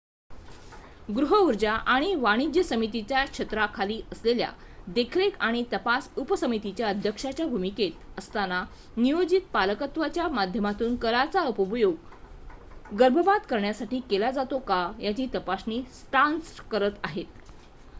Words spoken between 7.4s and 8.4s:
भूमिकेत